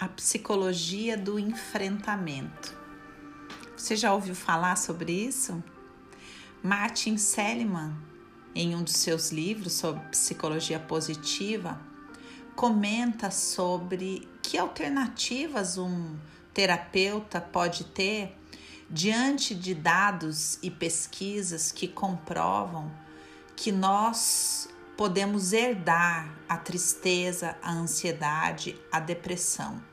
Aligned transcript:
a 0.00 0.08
psicologia 0.08 1.14
do 1.14 1.38
enfrentamento. 1.38 2.74
Você 3.76 3.94
já 3.94 4.14
ouviu 4.14 4.34
falar 4.34 4.76
sobre 4.76 5.12
isso? 5.12 5.62
Martin 6.62 7.18
Seligman, 7.18 7.94
em 8.54 8.74
um 8.74 8.82
dos 8.82 8.96
seus 8.96 9.30
livros 9.30 9.74
sobre 9.74 10.00
psicologia 10.08 10.80
positiva, 10.80 11.78
comenta 12.56 13.30
sobre 13.30 14.26
que 14.42 14.56
alternativas 14.56 15.76
um 15.76 16.16
terapeuta 16.54 17.38
pode 17.38 17.84
ter 17.84 18.34
diante 18.88 19.54
de 19.54 19.74
dados 19.74 20.58
e 20.62 20.70
pesquisas 20.70 21.70
que 21.70 21.86
comprovam 21.86 22.90
que 23.54 23.70
nós 23.70 24.66
podemos 24.96 25.52
herdar 25.52 26.34
a 26.48 26.56
tristeza, 26.56 27.54
a 27.62 27.70
ansiedade, 27.70 28.80
a 28.90 28.98
depressão. 28.98 29.89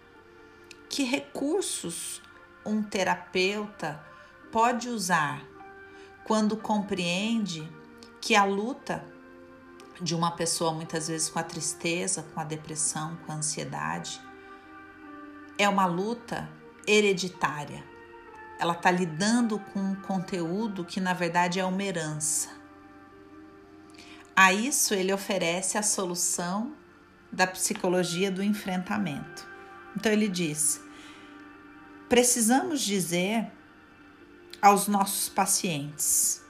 Que 0.90 1.04
recursos 1.04 2.22
um 2.66 2.82
terapeuta 2.82 4.04
pode 4.52 4.90
usar 4.90 5.44
quando 6.24 6.58
compreende 6.58 7.70
que 8.20 8.36
a 8.36 8.44
luta 8.44 9.06
de 10.02 10.14
uma 10.14 10.32
pessoa, 10.32 10.74
muitas 10.74 11.08
vezes 11.08 11.30
com 11.30 11.40
a 11.40 11.44
tristeza, 11.44 12.24
com 12.34 12.40
a 12.40 12.44
depressão, 12.44 13.18
com 13.26 13.32
a 13.32 13.36
ansiedade, 13.36 14.22
é 15.58 15.68
uma 15.68 15.86
luta 15.86 16.50
hereditária. 16.86 17.84
Ela 18.60 18.74
está 18.74 18.92
lidando 18.92 19.60
com 19.60 19.80
um 19.80 19.96
conteúdo 19.96 20.84
que, 20.84 21.00
na 21.00 21.14
verdade, 21.14 21.60
é 21.60 21.66
uma 21.66 21.84
herança. 21.84 22.50
A 24.36 24.54
isso 24.54 24.94
ele 24.94 25.12
oferece 25.12 25.78
a 25.78 25.84
solução 25.84 26.74
da 27.32 27.48
psicologia 27.48 28.32
do 28.32 28.44
enfrentamento. 28.44 29.48
Então 29.96 30.12
ele 30.12 30.28
diz: 30.28 30.80
precisamos 32.10 32.82
dizer 32.82 33.52
aos 34.62 34.88
nossos 34.88 35.30
pacientes: 35.30 36.44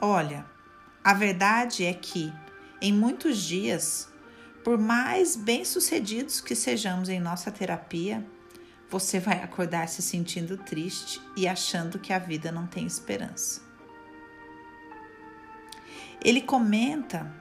olha, 0.00 0.46
a 1.02 1.14
verdade 1.14 1.84
é 1.84 1.92
que 1.92 2.32
em 2.80 2.92
muitos 2.92 3.38
dias, 3.38 4.08
por 4.64 4.78
mais 4.78 5.36
bem-sucedidos 5.36 6.40
que 6.40 6.54
sejamos 6.54 7.08
em 7.08 7.20
nossa 7.20 7.50
terapia, 7.50 8.26
você 8.88 9.20
vai 9.20 9.42
acordar 9.42 9.88
se 9.88 10.02
sentindo 10.02 10.56
triste 10.56 11.20
e 11.36 11.46
achando 11.46 11.98
que 11.98 12.12
a 12.12 12.18
vida 12.18 12.50
não 12.50 12.66
tem 12.66 12.86
esperança. 12.86 13.62
Ele 16.22 16.40
comenta 16.40 17.32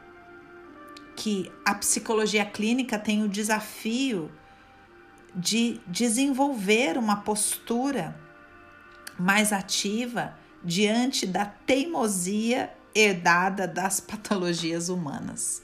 que 1.15 1.51
a 1.65 1.73
psicologia 1.75 2.45
clínica 2.45 2.97
tem 2.97 3.23
o 3.23 3.27
desafio 3.27 4.31
de 5.35 5.79
desenvolver 5.87 6.97
uma 6.97 7.17
postura 7.17 8.19
mais 9.17 9.51
ativa 9.53 10.37
diante 10.63 11.25
da 11.25 11.45
teimosia 11.45 12.73
herdada 12.93 13.67
das 13.67 13.99
patologias 14.01 14.89
humanas. 14.89 15.61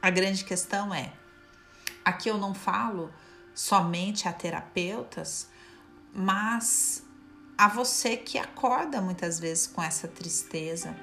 A 0.00 0.10
grande 0.10 0.44
questão 0.44 0.94
é: 0.94 1.12
aqui 2.04 2.28
eu 2.28 2.38
não 2.38 2.54
falo 2.54 3.12
somente 3.54 4.28
a 4.28 4.32
terapeutas, 4.32 5.48
mas 6.12 7.02
a 7.56 7.68
você 7.68 8.16
que 8.16 8.38
acorda 8.38 9.00
muitas 9.00 9.40
vezes 9.40 9.66
com 9.66 9.82
essa 9.82 10.06
tristeza, 10.06 10.94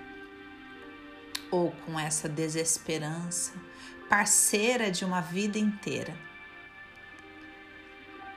ou 1.49 1.71
com 1.85 1.99
essa 1.99 2.29
desesperança, 2.29 3.53
parceira 4.09 4.89
de 4.89 5.03
uma 5.05 5.21
vida 5.21 5.57
inteira. 5.57 6.15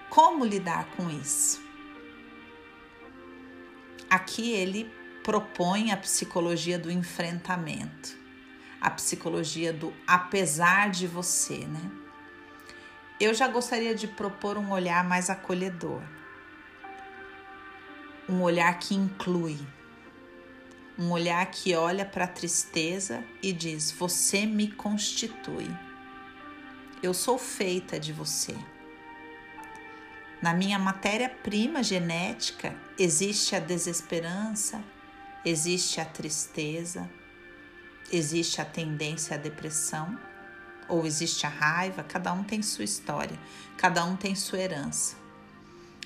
Como 0.08 0.44
lidar 0.44 0.86
com 0.96 1.10
isso? 1.10 1.60
Aqui 4.08 4.52
ele 4.52 4.90
propõe 5.22 5.90
a 5.90 5.96
psicologia 5.96 6.78
do 6.78 6.90
enfrentamento, 6.90 8.16
a 8.80 8.88
psicologia 8.88 9.72
do 9.72 9.92
apesar 10.06 10.90
de 10.90 11.06
você, 11.06 11.58
né? 11.66 11.90
Eu 13.18 13.34
já 13.34 13.48
gostaria 13.48 13.94
de 13.94 14.06
propor 14.06 14.56
um 14.56 14.70
olhar 14.70 15.02
mais 15.02 15.28
acolhedor, 15.28 16.02
um 18.28 18.42
olhar 18.42 18.78
que 18.78 18.94
inclui, 18.94 19.58
um 20.98 21.10
olhar 21.10 21.44
que 21.46 21.74
olha 21.74 22.04
para 22.04 22.24
a 22.24 22.28
tristeza 22.28 23.24
e 23.42 23.52
diz: 23.52 23.90
Você 23.90 24.46
me 24.46 24.70
constitui. 24.70 25.68
Eu 27.02 27.12
sou 27.12 27.38
feita 27.38 27.98
de 27.98 28.12
você. 28.12 28.54
Na 30.40 30.52
minha 30.52 30.78
matéria-prima 30.78 31.82
genética 31.82 32.76
existe 32.98 33.56
a 33.56 33.58
desesperança, 33.58 34.82
existe 35.44 36.00
a 36.00 36.04
tristeza, 36.04 37.08
existe 38.12 38.60
a 38.60 38.64
tendência 38.64 39.36
à 39.36 39.38
depressão, 39.38 40.18
ou 40.88 41.06
existe 41.06 41.46
a 41.46 41.48
raiva, 41.48 42.04
cada 42.04 42.32
um 42.32 42.44
tem 42.44 42.62
sua 42.62 42.84
história, 42.84 43.38
cada 43.76 44.04
um 44.04 44.14
tem 44.14 44.34
sua 44.34 44.58
herança. 44.58 45.16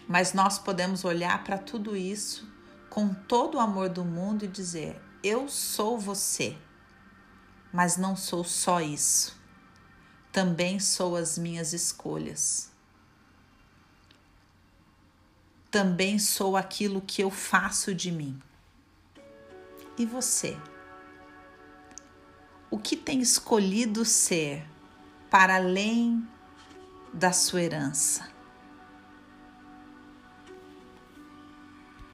Mas 0.09 0.33
nós 0.33 0.59
podemos 0.59 1.05
olhar 1.05 1.43
para 1.45 1.59
tudo 1.59 1.97
isso 1.97 2.49
com 2.89 3.13
todo 3.13 3.57
o 3.57 3.61
amor 3.61 3.89
do 3.89 4.05
mundo 4.05 4.45
e 4.45 4.49
dizer: 4.49 5.01
Eu 5.23 5.49
sou 5.49 5.99
você, 5.99 6.57
mas 7.73 7.97
não 7.97 8.17
sou 8.17 8.45
só 8.45 8.81
isso. 8.81 9.39
Também 10.33 10.79
sou 10.79 11.17
as 11.17 11.37
minhas 11.37 11.73
escolhas. 11.73 12.70
Também 15.71 16.19
sou 16.19 16.57
aquilo 16.57 17.01
que 17.01 17.23
eu 17.23 17.31
faço 17.31 17.95
de 17.95 18.11
mim. 18.11 18.41
E 19.97 20.05
você? 20.05 20.57
O 22.71 22.79
que 22.79 22.97
tem 22.97 23.21
escolhido 23.21 24.05
ser 24.05 24.65
para 25.31 25.57
além 25.57 26.27
da 27.13 27.33
sua 27.33 27.63
herança? 27.63 28.40